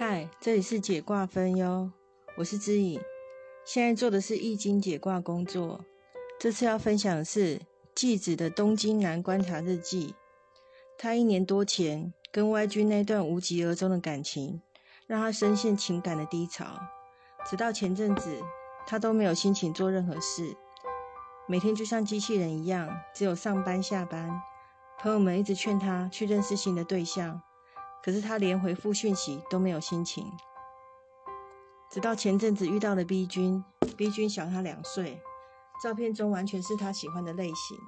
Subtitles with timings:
[0.00, 1.90] 嗨，这里是解卦分哟，
[2.36, 3.00] 我是知影，
[3.64, 5.84] 现在做的是易经解卦工作。
[6.38, 7.60] 这次要分享的是
[7.96, 10.14] 季子的东京南观察日记。
[10.96, 14.62] 他一年多前跟 Y 君那段无疾而终的感情，
[15.08, 16.64] 让他深陷情感的低潮。
[17.44, 18.40] 直到前阵子，
[18.86, 20.56] 他都没有心情做任何事，
[21.48, 24.40] 每天就像机器人一样，只有上班下班。
[25.00, 27.42] 朋友们一直劝他去认识新的对象。
[28.02, 30.32] 可是他连回复讯息都没有心情，
[31.90, 33.64] 直到前阵子遇到了 B 君
[33.96, 35.20] ，B 君小他两岁，
[35.82, 37.78] 照片中完全是他喜欢的类型。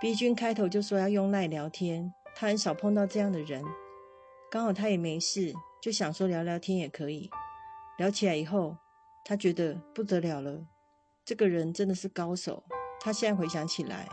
[0.00, 3.64] B 君开头就说要用赖聊天，他很少碰到这样的人，
[4.50, 7.30] 刚好他也没事，就想说聊聊天也可以。
[7.98, 8.76] 聊起来以后，
[9.24, 10.66] 他觉得不得了了，
[11.24, 12.64] 这个人真的是高手。
[12.98, 14.08] 他现在回想起来，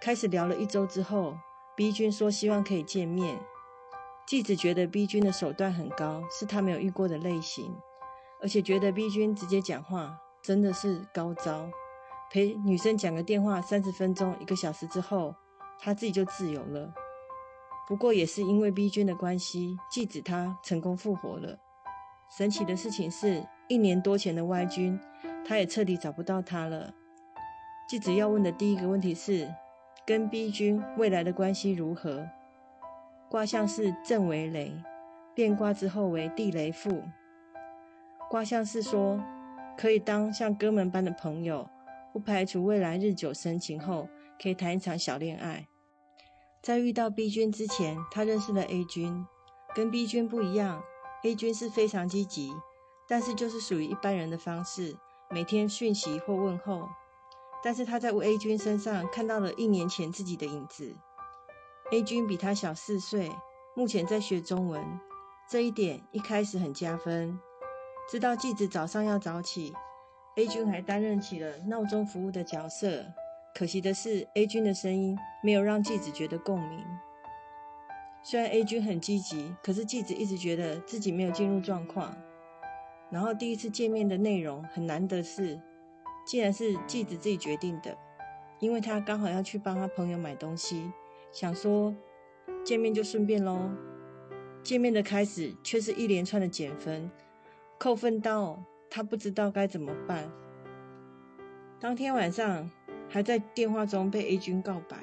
[0.00, 1.36] 开始聊了一周之后
[1.74, 3.38] ，B 君说希望可以见面。
[4.30, 7.74] 继子觉得 B 君的手段很高，是他没有遇过的类型，
[8.40, 11.68] 而且觉得 B 君直接讲话真的是高招。
[12.30, 15.34] 陪女生讲个电话三十分钟、一个小时之后，
[15.80, 16.94] 他自己就自由了。
[17.88, 21.58] 不过也是因为 B 君的关系，继子他成功复活了。
[22.38, 25.00] 神奇的事情是，一年多前的 Y 君，
[25.44, 26.94] 他也彻底找不到他了。
[27.88, 29.52] 继子要问的第一个问题是，
[30.06, 32.24] 跟 B 君未来的关系如何？
[33.30, 34.74] 卦象是震为雷，
[35.36, 37.04] 变卦之后为地雷复。
[38.28, 39.22] 卦象是说，
[39.78, 41.70] 可以当像哥们般的朋友，
[42.12, 44.08] 不排除未来日久生情后
[44.42, 45.68] 可以谈一场小恋爱。
[46.60, 49.24] 在遇到 B 君之前，他认识了 A 君，
[49.76, 50.82] 跟 B 君不一样
[51.22, 52.52] ，A 君是非常积极，
[53.08, 54.96] 但是就是属于一般人的方式，
[55.30, 56.88] 每天讯息或问候。
[57.62, 60.96] 但是他在 A 君身上看到了一年前自己的影子。
[61.92, 63.28] A 君比他小四岁，
[63.74, 64.80] 目前在学中文，
[65.50, 67.36] 这一点一开始很加分。
[68.08, 69.74] 知道继子早上要早起
[70.36, 73.04] ，A 君还担任起了闹钟服务的角色。
[73.56, 76.78] 可惜的是，A 君的声音没有让继子觉得共鸣。
[78.22, 82.16] 虽然 A 君很积极，可是继子一直觉得自己没有进入状况。
[83.10, 85.60] 然后第一次见面的内容很难得是，
[86.24, 87.98] 竟然是继子自己决定的，
[88.60, 90.92] 因为他刚好要去帮他朋友买东西。
[91.32, 91.94] 想说
[92.64, 93.70] 见面就顺便喽，
[94.62, 97.10] 见面的开始却是一连串的减分，
[97.78, 100.30] 扣分到他不知道该怎么办。
[101.78, 102.70] 当天晚上
[103.08, 104.98] 还在电话中被 A 君告白，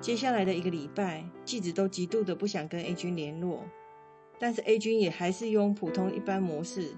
[0.00, 3.64] 接下来的一个礼拜，继子都极度的不想跟 A 君联络，
[4.38, 6.94] 但是 A 君也还是用普通一般模式。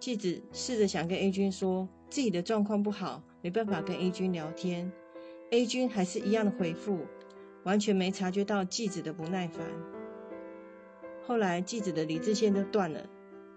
[0.00, 4.90] 继子试着想跟 A 君说自己的状况不好，没办法跟 A 君聊天。
[5.50, 6.98] A 君还是一样的回复，
[7.64, 9.66] 完全没察觉到继子的不耐烦。
[11.26, 13.08] 后来继子的理智线都断了，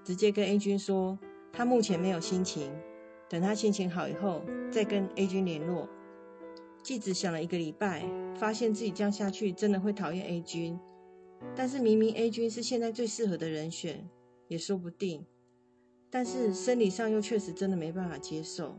[0.03, 1.17] 直接跟 A 君说
[1.51, 2.71] 他目前没有心情，
[3.27, 5.89] 等他心情好以后再跟 A 君联络。
[6.83, 8.05] 继子想了一个礼拜，
[8.35, 10.79] 发现自己这样下去真的会讨厌 A 君，
[11.55, 14.07] 但是明明 A 君是现在最适合的人选，
[14.47, 15.25] 也说不定。
[16.09, 18.77] 但是生理上又确实真的没办法接受。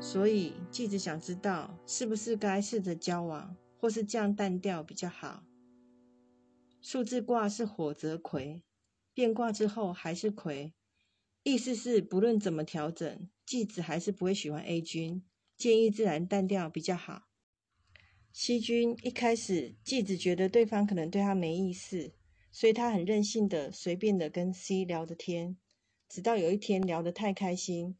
[0.00, 5.44] 所以，继子想知道是不是该试着交往，或是降淡掉比较好。
[6.80, 8.62] 数字卦是火则魁，
[9.14, 10.74] 变卦之后还是魁，
[11.42, 15.24] 意思是不论怎么调整，继子还是不会喜欢 A 君，
[15.56, 17.28] 建议自然淡掉比较好。
[18.32, 22.12] C 君一开始，继子觉得对方可能对他没意思，
[22.50, 25.56] 所以他很任性的、随便的跟 C 聊着天，
[26.08, 27.96] 直到有一天聊得太开心。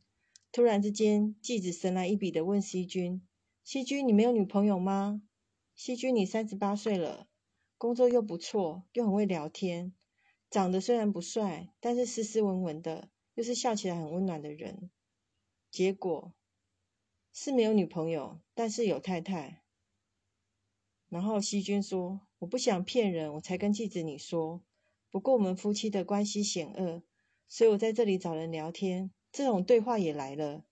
[0.55, 3.27] 突然之间，继子神来一笔的问西君
[3.65, 5.21] ：“西君，你没有女朋友吗？
[5.75, 7.27] 西君，你三十八岁了，
[7.77, 9.93] 工作又不错，又很会聊天，
[10.49, 14.93] 长得虽然不帅，但是斯斯文文的，又是笑起来很温暖的人。
[15.73, 16.33] 结果
[17.33, 19.65] 是没有女朋友，但是有太太。”
[21.11, 24.63] 然后西君说：“我不想骗人，我才跟继子你说。
[25.11, 27.03] 不过我们夫妻的关系险恶，
[27.49, 30.65] 所以我在这里找人聊天。”这种对话也来了，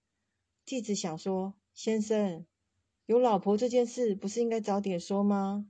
[0.65, 2.47] 继子想说：“先生，
[3.07, 5.69] 有老婆这件事不是应该早点说吗？”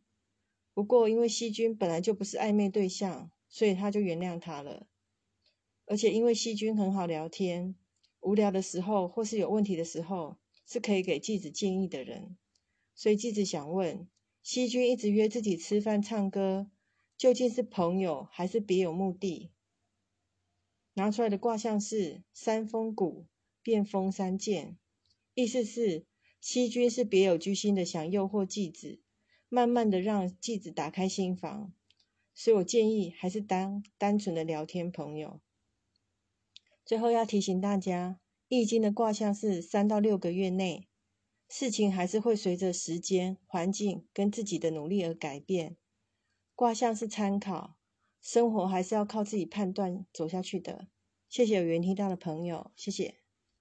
[0.75, 4.87] 不过因为西君本来就不是暧昧对象，所以他就原谅他了。
[5.87, 7.77] 而且因为西君很好聊天，
[8.21, 10.37] 无聊的时候或是有问题的时候，
[10.67, 12.37] 是可以给继子建议的人。
[12.94, 14.06] 所以继子想问：
[14.43, 16.71] 西君一直约自己吃饭、唱歌，
[17.17, 19.50] 究竟是朋友还是别有目的？
[20.94, 23.27] 拿出来的卦象是三峰谷
[23.62, 24.77] 变峰三剑，
[25.35, 26.06] 意思是
[26.41, 29.00] 西君是别有居心的想诱惑继子，
[29.49, 31.73] 慢慢的让继子打开心房。
[32.35, 35.41] 所以我建议还是当单纯的聊天朋友。
[36.85, 38.19] 最后要提醒大家，
[38.49, 40.89] 易经的卦象是三到六个月内，
[41.49, 45.77] 事情还是会随着时间、环境跟自己的努力而改变。
[46.55, 47.77] 卦象是参考，
[48.22, 50.86] 生活还是要靠自己判断走下去的。
[51.28, 53.21] 谢谢有缘听到的朋友，谢谢。